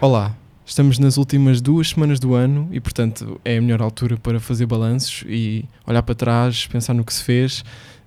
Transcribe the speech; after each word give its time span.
Olá, 0.00 0.38
estamos 0.64 0.96
nas 1.00 1.16
últimas 1.16 1.60
duas 1.60 1.88
semanas 1.88 2.20
do 2.20 2.32
ano 2.32 2.68
e, 2.70 2.78
portanto, 2.78 3.40
é 3.44 3.58
a 3.58 3.60
melhor 3.60 3.82
altura 3.82 4.16
para 4.16 4.38
fazer 4.38 4.64
balanços 4.64 5.24
e 5.26 5.64
olhar 5.84 6.04
para 6.04 6.14
trás, 6.14 6.68
pensar 6.68 6.94
no 6.94 7.04
que 7.04 7.12
se 7.12 7.24
fez. 7.24 7.64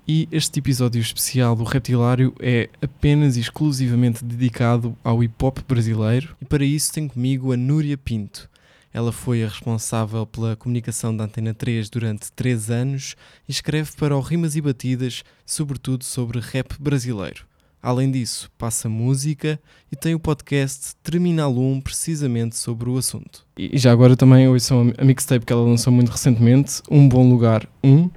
E 0.07 0.25
este 0.31 0.59
episódio 0.59 1.02
especial 1.02 1.53
do 1.53 1.66
Reptilário 1.66 2.33
é 2.39 2.69
apenas 2.81 3.35
e 3.35 3.41
exclusivamente 3.41 4.23
dedicado 4.23 4.95
ao 5.03 5.21
hip 5.21 5.35
hop 5.43 5.59
brasileiro. 5.67 6.33
E 6.39 6.45
para 6.45 6.63
isso 6.63 6.93
tenho 6.93 7.09
comigo 7.09 7.52
a 7.52 7.57
Núria 7.57 7.97
Pinto. 7.97 8.49
Ela 8.94 9.11
foi 9.11 9.44
a 9.44 9.49
responsável 9.49 10.25
pela 10.25 10.55
comunicação 10.55 11.13
da 11.13 11.25
Antena 11.25 11.53
3 11.53 11.89
durante 11.89 12.31
3 12.31 12.69
anos 12.69 13.17
e 13.49 13.52
escreve 13.52 13.91
para 13.97 14.16
o 14.16 14.21
Rimas 14.21 14.55
e 14.55 14.61
Batidas, 14.61 15.25
sobretudo 15.45 16.05
sobre 16.05 16.39
rap 16.39 16.73
brasileiro. 16.80 17.50
Além 17.84 18.12
disso, 18.12 18.52
passa 18.58 18.88
música 18.88 19.59
e 19.91 19.95
tem 19.95 20.13
o 20.13 20.20
podcast 20.20 20.95
Terminal 21.02 21.52
1 21.58 21.81
precisamente 21.81 22.55
sobre 22.55 22.89
o 22.89 22.98
assunto. 22.98 23.45
E 23.58 23.76
já 23.77 23.91
agora 23.91 24.16
também 24.16 24.48
ouçam 24.48 24.94
a 24.98 25.03
mixtape 25.03 25.45
que 25.45 25.52
ela 25.52 25.64
lançou 25.64 25.92
muito 25.92 26.09
recentemente, 26.09 26.81
Um 26.92 27.09
Bom 27.09 27.28
Lugar 27.30 27.67
1. 27.83 28.09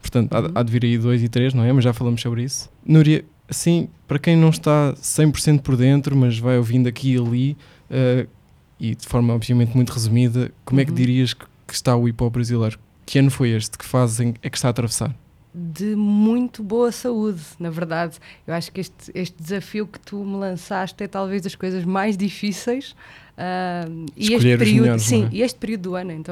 Portanto, 0.00 0.32
há, 0.32 0.58
há 0.60 0.62
de 0.64 0.72
vir 0.72 0.84
aí 0.84 0.98
2 0.98 1.22
e 1.22 1.28
3, 1.28 1.54
não 1.54 1.62
é? 1.64 1.72
Mas 1.72 1.84
já 1.84 1.92
falamos 1.92 2.20
sobre 2.20 2.42
isso. 2.42 2.68
Núria, 2.84 3.24
assim, 3.48 3.88
para 4.08 4.18
quem 4.18 4.36
não 4.36 4.50
está 4.50 4.92
100% 4.94 5.60
por 5.60 5.76
dentro, 5.76 6.16
mas 6.16 6.36
vai 6.38 6.58
ouvindo 6.58 6.88
aqui 6.88 7.14
e 7.14 7.18
ali, 7.18 7.56
uh, 7.90 8.28
e 8.80 8.96
de 8.96 9.06
forma 9.06 9.32
obviamente 9.32 9.76
muito 9.76 9.90
resumida, 9.92 10.50
como 10.64 10.80
é 10.80 10.84
que 10.84 10.90
Uhum. 10.90 10.96
dirias 10.96 11.32
que, 11.32 11.44
que 11.68 11.74
está 11.74 11.94
o 11.94 12.08
hip 12.08 12.20
hop 12.24 12.32
brasileiro? 12.32 12.76
Que 13.06 13.20
ano 13.20 13.30
foi 13.30 13.50
este? 13.50 13.78
Que 13.78 13.84
fase 13.84 14.34
é 14.42 14.50
que 14.50 14.56
está 14.56 14.66
a 14.68 14.70
atravessar? 14.72 15.14
De 15.54 15.94
muito 15.94 16.62
boa 16.62 16.90
saúde, 16.90 17.42
na 17.58 17.70
verdade. 17.70 18.18
Eu 18.46 18.54
acho 18.54 18.72
que 18.72 18.80
este, 18.80 19.12
este 19.14 19.42
desafio 19.42 19.86
que 19.86 20.00
tu 20.00 20.24
me 20.24 20.36
lançaste 20.36 21.02
é 21.02 21.08
talvez 21.08 21.42
das 21.42 21.54
coisas 21.54 21.84
mais 21.84 22.16
difíceis. 22.16 22.94
ah, 23.36 23.84
e 24.16 24.34
este 24.34 24.56
período, 24.56 24.82
melhores, 24.82 25.02
sim, 25.02 25.24
é? 25.24 25.28
e 25.32 25.42
este 25.42 25.58
período 25.58 25.82
do 25.82 25.94
ano, 25.94 26.12
então 26.12 26.30